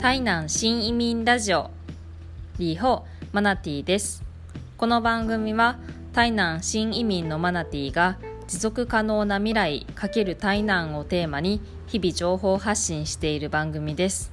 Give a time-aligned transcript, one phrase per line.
[0.00, 1.70] 台南新移民ラジオ。
[2.58, 4.22] リーホマナティです。
[4.78, 5.76] この番組は
[6.14, 8.16] 台南新移民のマナティが
[8.48, 14.32] 持続可能な未来×台南をテーマに日々情報発信している番組です。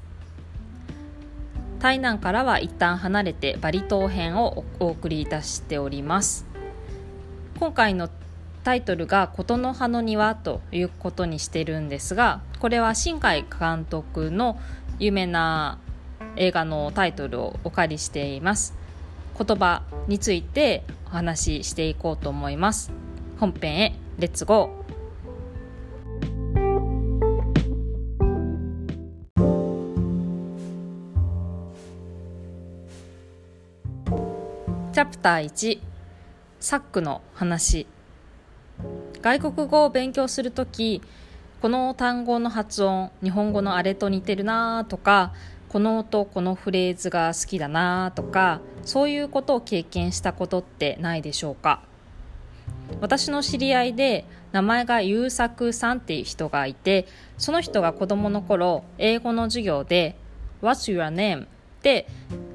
[1.80, 6.46] 台南からは一旦離れてバリ島編をお送りいたしております。
[7.60, 8.08] 今回の
[8.64, 14.60] タイトルが「琴の葉の庭」ということにしてるんですがこれは新海監督の
[15.00, 15.80] 有名な
[16.36, 18.74] 映画のタイトルをお借りしています。
[19.38, 22.92] 言葉についてお話ししていこうと思います。
[23.40, 24.88] 本編へレッツゴー
[34.94, 35.80] チャプター1
[36.60, 37.86] サックの話。
[39.22, 41.04] 外国語を勉強するとき
[41.62, 45.34] この単語の発音日本語のあれと似てるなとか
[45.70, 51.82] この音このフレーズが好きだなとかそういうことを経験したことってないでしょうか？
[53.02, 57.06] 私の知り合いで名前が優作さんっていう人がいて
[57.38, 60.16] その人が子供の頃英語の授業で
[60.62, 61.48] 「What's your name?」っ
[61.82, 62.08] て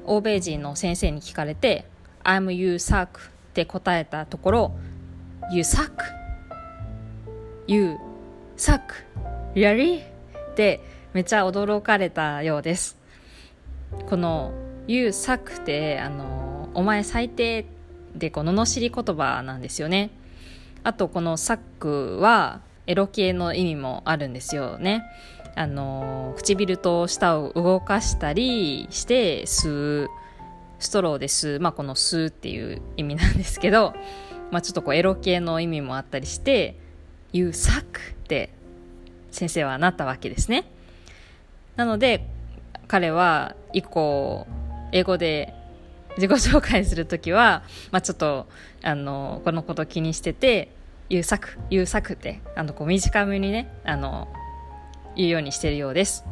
[0.05, 1.85] 欧米人の先生に聞かれて
[2.23, 3.09] 「I'm you suck」っ
[3.53, 4.71] て答えたところ
[5.53, 5.91] 「優作」
[7.67, 7.97] 「優
[8.53, 8.81] You suck」
[9.55, 10.01] 「You suck」「Really?」
[10.51, 10.79] って
[11.13, 12.97] めっちゃ驚かれたようです。
[14.07, 14.51] この
[14.87, 17.65] 「You suck」ってあの「お前最低」
[18.15, 20.11] でこの罵り言葉なんですよね。
[20.83, 25.03] あとこの「サック」はエロ系の意味もあるんですよね。
[25.55, 30.09] あの唇と舌を動かしたりして吸う
[30.79, 33.93] ストローで吸う、まあ、この吸うっていう意味なんですけど、
[34.51, 36.75] まあ、ちょっとこうエロ系の意味もあったりして
[37.31, 37.83] 「You suck」
[38.23, 38.49] って
[39.31, 40.65] 先生はなったわけですね。
[41.75, 42.27] なので
[42.87, 44.47] 彼は以降
[44.91, 45.53] 英語で
[46.17, 48.47] 自己紹介するときは、まあ、ちょっと
[48.83, 50.69] あのこのこと気にしてて
[51.09, 54.27] 「優作優作」ってあのこう短めにねあの
[55.15, 56.25] 言うようにしてるようです。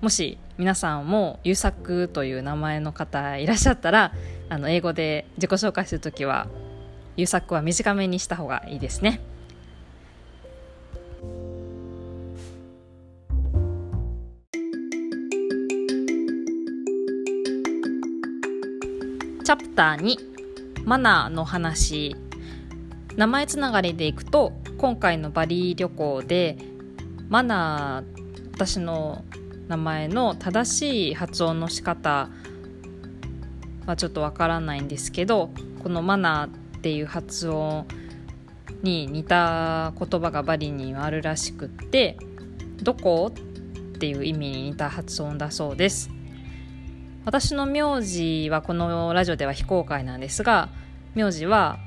[0.00, 4.12] もし皆さんも優作という名前の方いらっしゃったら
[4.48, 6.48] あの英語で自己紹介するときは
[7.16, 9.20] 優作は短めにした方がいいですね。
[19.50, 22.14] チャプター2マナーの話
[23.16, 26.56] 名前つながりでいくと今回のバリー旅行で
[27.28, 29.24] マナー私の
[29.66, 32.30] 名前の正しい発音の仕方
[33.86, 35.50] はちょっとわからないんですけど
[35.82, 37.88] このマナーっていう発音
[38.84, 42.16] に似た言葉がバリにはあるらしくって
[42.84, 43.32] どこ？
[43.34, 46.08] っていう意味に似た発音だそうです。
[47.24, 50.68] 私の名字はこのラジオでは非公開なんですが
[51.14, 51.78] 名字は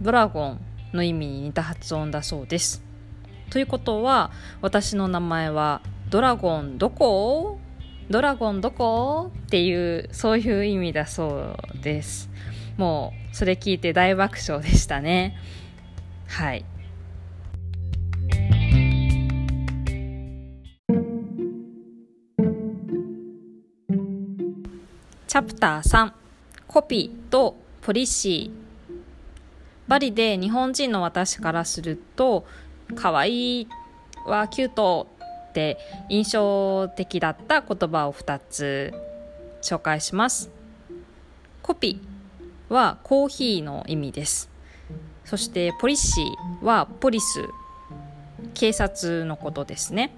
[0.00, 0.60] ドラゴン
[0.92, 2.82] の意味に似た発音だそうです。
[3.50, 4.30] ということは
[4.62, 7.58] 私の名前はドラゴンどこ？
[8.08, 9.30] ドラゴンどこ？
[9.46, 12.30] っていうそういう意味だそうです。
[12.76, 15.36] もうそれ聞いて大爆笑でしたね。
[16.26, 16.64] はい。
[25.38, 26.12] ャプター3
[26.66, 28.98] コピーとポリシー。
[29.86, 32.44] バリで日本人の私からすると
[32.94, 33.68] 可愛い
[34.26, 35.06] はキュート
[35.50, 35.78] って
[36.08, 38.92] 印象的だった言葉を2つ。
[39.62, 40.50] 紹介します。
[41.62, 44.50] コピーはコーヒーの意味です。
[45.24, 47.48] そしてポリシーはポリス。
[48.54, 50.12] 警察のことですね。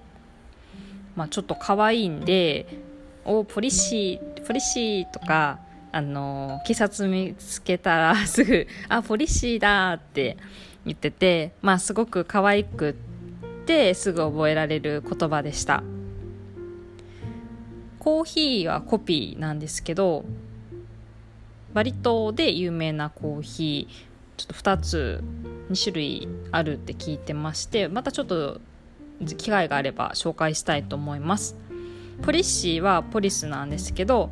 [1.14, 2.66] まあちょっと可愛いんで
[3.24, 5.60] おポリシーポリシーとか
[5.92, 10.36] あの警察見つけたらすぐあポリシーだって
[10.84, 15.82] 言っててまあすごく可愛くってすぐ覚えられる言葉でした。
[17.98, 20.24] コーヒーはコピーなんですけど
[21.74, 25.24] バリ島で有名なコーヒーちょっと2つ
[25.70, 28.60] 2種類あるって聞いてましてまたちょっと
[29.36, 31.56] 機会があれば紹介したいと思います。
[32.22, 34.30] ポリシーはポリスなんですけど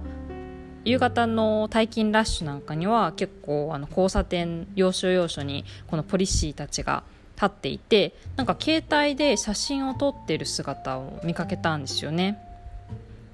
[0.84, 7.02] 夕方の退勤ラッシュなんかには結構あの交差点要所要所にこのポリシーたちが
[7.36, 12.38] 立っていてなんか携帯で写真を撮ってる姿を見かけたんですよね。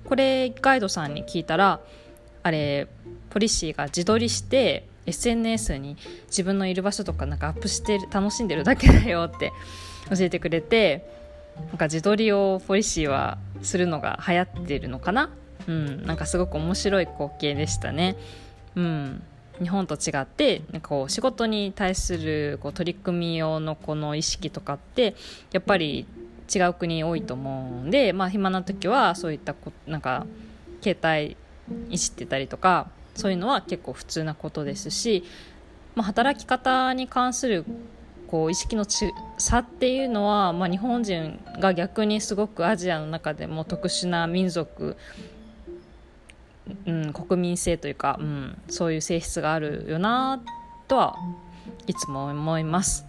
[0.04, 1.80] これガイドさんに聞いたら
[2.42, 2.86] あれ
[3.30, 5.96] ポリシーが自撮りして SNS に
[6.26, 9.52] 自分のいる場所とかなんかアップして楽しんでるだけだよって
[10.10, 11.23] 教えてくれて
[11.56, 15.30] なんか自撮りをポリシーはするのが流行ってるのかな？
[15.66, 18.16] うん、なんかすごく面白い光景でしたね。
[18.74, 19.22] うん
[19.60, 25.14] 日本と違ってこう仕事に対するこう取り組み用のこの意識とかって
[25.52, 26.06] やっぱり
[26.52, 30.26] 違う国多いと思うんで、まあ、暇な時はそういったこなんか
[30.82, 31.36] 携帯
[31.88, 35.22] いじってたりとかそういうのは結構普通なことですし、
[35.94, 37.64] まあ、働き方に関する
[38.28, 38.84] こう意識の
[39.38, 44.96] 差っていうのは、まあ、日本人が逆にすごくアジアの中でも特殊な民族、
[46.86, 50.42] うん、国民性というか、うん、そういう性質があるよな
[50.88, 51.16] とは
[51.86, 53.04] いつも思います。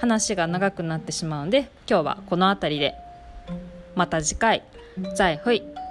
[0.00, 2.94] 話が長くなってしまうので今日はこの辺りで。
[3.94, 4.62] また次回。
[5.14, 5.83] 再会。